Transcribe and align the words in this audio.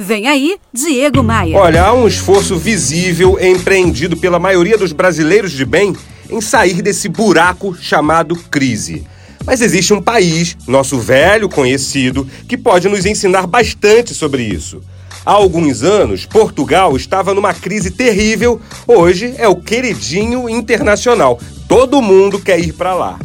Vem 0.00 0.28
aí, 0.28 0.56
Diego 0.72 1.24
Maia. 1.24 1.56
Olha, 1.56 1.86
há 1.86 1.92
um 1.92 2.06
esforço 2.06 2.56
visível 2.56 3.36
empreendido 3.40 4.16
pela 4.16 4.38
maioria 4.38 4.78
dos 4.78 4.92
brasileiros 4.92 5.50
de 5.50 5.64
bem 5.64 5.92
em 6.30 6.40
sair 6.40 6.80
desse 6.82 7.08
buraco 7.08 7.74
chamado 7.74 8.36
crise. 8.36 9.04
Mas 9.44 9.60
existe 9.60 9.92
um 9.92 10.00
país, 10.00 10.56
nosso 10.68 11.00
velho 11.00 11.48
conhecido, 11.48 12.28
que 12.46 12.56
pode 12.56 12.88
nos 12.88 13.04
ensinar 13.06 13.48
bastante 13.48 14.14
sobre 14.14 14.44
isso. 14.44 14.80
Há 15.26 15.32
alguns 15.32 15.82
anos, 15.82 16.24
Portugal 16.24 16.96
estava 16.96 17.34
numa 17.34 17.52
crise 17.52 17.90
terrível, 17.90 18.60
hoje 18.86 19.34
é 19.36 19.48
o 19.48 19.56
queridinho 19.56 20.48
internacional. 20.48 21.40
Todo 21.66 22.00
mundo 22.00 22.38
quer 22.38 22.60
ir 22.60 22.72
para 22.72 22.94
lá. 22.94 23.18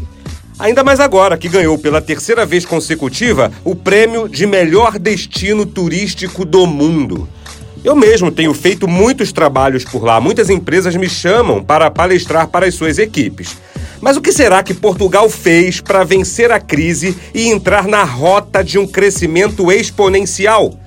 Ainda 0.59 0.83
mais 0.83 0.99
agora 0.99 1.37
que 1.37 1.49
ganhou 1.49 1.77
pela 1.77 2.01
terceira 2.01 2.45
vez 2.45 2.65
consecutiva 2.65 3.51
o 3.63 3.75
prêmio 3.75 4.29
de 4.29 4.45
melhor 4.45 4.99
destino 4.99 5.65
turístico 5.65 6.45
do 6.45 6.67
mundo. 6.67 7.27
Eu 7.83 7.95
mesmo 7.95 8.31
tenho 8.31 8.53
feito 8.53 8.87
muitos 8.87 9.31
trabalhos 9.31 9.83
por 9.83 10.03
lá, 10.03 10.21
muitas 10.21 10.49
empresas 10.49 10.95
me 10.95 11.09
chamam 11.09 11.61
para 11.63 11.91
palestrar 11.91 12.47
para 12.47 12.67
as 12.67 12.75
suas 12.75 12.97
equipes. 12.97 13.57
Mas 13.99 14.15
o 14.15 14.21
que 14.21 14.31
será 14.31 14.61
que 14.61 14.73
Portugal 14.73 15.29
fez 15.29 15.81
para 15.81 16.03
vencer 16.03 16.51
a 16.51 16.59
crise 16.59 17.17
e 17.33 17.47
entrar 17.47 17.87
na 17.87 18.03
rota 18.03 18.63
de 18.63 18.77
um 18.77 18.85
crescimento 18.85 19.71
exponencial? 19.71 20.77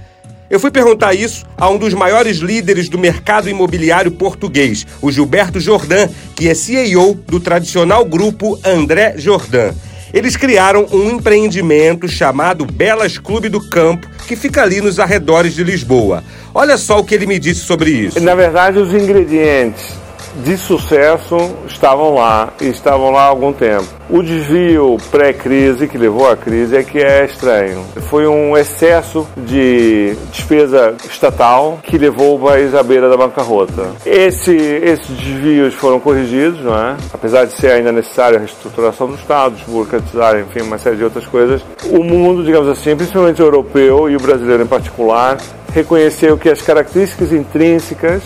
Eu 0.49 0.61
fui 0.61 0.71
perguntar 0.71 1.13
isso 1.13 1.45
a 1.57 1.69
um 1.69 1.77
dos 1.77 1.93
maiores 1.93 2.37
líderes 2.37 2.89
do 2.89 2.99
mercado 2.99 3.51
imobiliário 3.51 4.13
português, 4.13 4.87
o 5.03 5.11
Gilberto 5.11 5.59
Jordan, 5.59 6.09
que 6.37 6.49
é 6.49 6.55
CEO 6.55 7.15
do 7.15 7.41
tradicional 7.41 8.05
grupo 8.05 8.59
André 8.65 9.15
Jordan. 9.17 9.73
Eles 10.15 10.37
criaram 10.37 10.87
um 10.93 11.11
empreendimento 11.11 12.09
chamado 12.09 12.65
Belas 12.65 13.19
Clube 13.19 13.49
do 13.49 13.61
Campo, 13.69 14.09
que 14.29 14.37
fica 14.37 14.63
ali 14.63 14.81
nos 14.81 15.01
arredores 15.01 15.53
de 15.55 15.65
Lisboa. 15.65 16.23
Olha 16.55 16.77
só 16.77 17.01
o 17.01 17.05
que 17.05 17.15
ele 17.15 17.27
me 17.27 17.41
disse 17.41 17.61
sobre 17.63 17.91
isso. 17.91 18.21
Na 18.21 18.37
verdade, 18.37 18.79
os 18.79 18.95
ingredientes 18.95 20.05
de 20.37 20.56
sucesso 20.56 21.37
estavam 21.66 22.15
lá 22.15 22.51
e 22.60 22.66
estavam 22.66 23.10
lá 23.10 23.23
há 23.23 23.26
algum 23.26 23.52
tempo. 23.52 23.87
O 24.09 24.23
desvio 24.23 24.96
pré-crise 25.10 25.88
que 25.88 25.98
levou 25.98 26.30
à 26.30 26.37
crise 26.37 26.76
é 26.76 26.82
que 26.82 26.98
é 26.98 27.24
estranho. 27.24 27.84
Foi 28.09 28.26
um 28.26 28.57
excesso 28.57 29.26
de 29.37 30.16
despesa 30.30 30.95
estatal 31.10 31.80
que 31.82 31.98
levou 31.98 32.37
o 32.37 32.40
país 32.40 32.74
à 32.74 32.82
beira 32.82 33.09
da 33.09 33.16
bancarrota. 33.16 33.88
Esse, 34.04 34.54
esses 34.54 35.09
desvios 35.09 35.74
foram 35.74 35.98
corrigidos, 35.98 36.60
não 36.60 36.74
é? 36.74 36.96
apesar 37.12 37.46
de 37.46 37.52
ser 37.52 37.73
ainda 37.73 37.90
necessária 37.90 38.37
a 38.37 38.40
reestruturação 38.40 39.09
do 39.09 39.14
Estado, 39.14 39.57
desburocratizar, 39.57 40.38
enfim, 40.38 40.60
uma 40.60 40.79
série 40.79 40.96
de 40.96 41.04
outras 41.04 41.26
coisas. 41.26 41.62
O 41.90 42.04
mundo, 42.04 42.45
digamos 42.45 42.68
assim, 42.68 42.95
principalmente 42.95 43.42
o 43.42 43.46
europeu 43.46 44.09
e 44.09 44.16
o 44.16 44.20
brasileiro 44.20 44.62
em 44.62 44.66
particular, 44.66 45.38
reconheceu 45.73 46.38
que 46.38 46.48
as 46.48 46.62
características 46.62 47.32
intrínsecas 47.32 48.23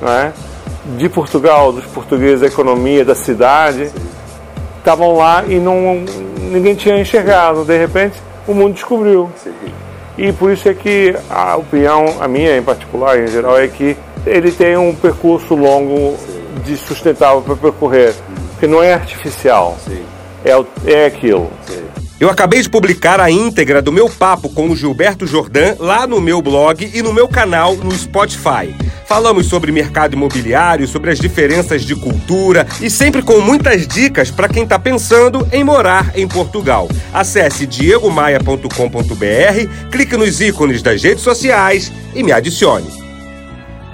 não 0.00 0.12
é? 0.12 0.32
De 0.96 1.08
Portugal, 1.08 1.72
dos 1.72 1.84
portugueses, 1.86 2.40
da 2.40 2.46
economia, 2.46 3.04
da 3.04 3.14
cidade, 3.14 3.90
estavam 4.78 5.16
lá 5.16 5.44
e 5.46 5.58
não, 5.58 6.04
ninguém 6.50 6.74
tinha 6.74 6.98
enxergado. 7.00 7.64
De 7.64 7.76
repente, 7.76 8.16
o 8.46 8.54
mundo 8.54 8.74
descobriu. 8.74 9.30
E 10.16 10.32
por 10.32 10.52
isso 10.52 10.68
é 10.68 10.74
que 10.74 11.16
a 11.28 11.56
opinião, 11.56 12.16
a 12.20 12.28
minha 12.28 12.56
em 12.56 12.62
particular, 12.62 13.18
em 13.18 13.26
geral, 13.26 13.58
é 13.58 13.66
que 13.66 13.96
ele 14.26 14.52
tem 14.52 14.76
um 14.76 14.94
percurso 14.94 15.54
longo 15.54 16.16
de 16.64 16.76
sustentável 16.76 17.42
para 17.42 17.56
percorrer, 17.56 18.14
porque 18.52 18.66
não 18.66 18.82
é 18.82 18.94
artificial, 18.94 19.76
é, 20.44 20.52
é 20.86 21.06
aquilo. 21.06 21.50
Eu 22.20 22.30
acabei 22.30 22.62
de 22.62 22.70
publicar 22.70 23.20
a 23.20 23.30
íntegra 23.30 23.82
do 23.82 23.92
meu 23.92 24.08
papo 24.08 24.48
com 24.48 24.70
o 24.70 24.76
Gilberto 24.76 25.26
Jordan 25.26 25.74
lá 25.80 26.06
no 26.06 26.20
meu 26.20 26.40
blog 26.40 26.90
e 26.94 27.02
no 27.02 27.12
meu 27.12 27.26
canal 27.26 27.74
no 27.74 27.92
Spotify. 27.92 28.74
Falamos 29.06 29.46
sobre 29.46 29.70
mercado 29.70 30.14
imobiliário, 30.14 30.88
sobre 30.88 31.10
as 31.10 31.18
diferenças 31.18 31.82
de 31.82 31.94
cultura 31.94 32.66
e 32.80 32.88
sempre 32.88 33.22
com 33.22 33.40
muitas 33.40 33.86
dicas 33.86 34.30
para 34.30 34.48
quem 34.48 34.64
está 34.64 34.78
pensando 34.78 35.46
em 35.52 35.62
morar 35.62 36.16
em 36.16 36.26
Portugal. 36.26 36.88
Acesse 37.12 37.66
diegomaia.com.br, 37.66 39.90
clique 39.90 40.16
nos 40.16 40.40
ícones 40.40 40.82
das 40.82 41.02
redes 41.02 41.22
sociais 41.22 41.92
e 42.14 42.22
me 42.22 42.32
adicione. 42.32 42.90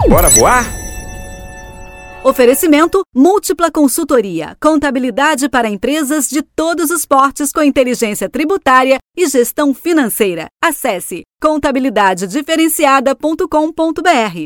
Bora 0.07 0.29
voar? 0.29 0.81
Oferecimento 2.23 3.01
Múltipla 3.15 3.71
Consultoria. 3.71 4.55
Contabilidade 4.61 5.49
para 5.49 5.67
empresas 5.67 6.29
de 6.29 6.43
todos 6.43 6.91
os 6.91 7.03
portes 7.03 7.51
com 7.51 7.63
inteligência 7.63 8.29
tributária 8.29 8.99
e 9.17 9.27
gestão 9.27 9.73
financeira. 9.73 10.45
Acesse 10.63 11.23
contabilidadediferenciada.com.br. 11.41 14.37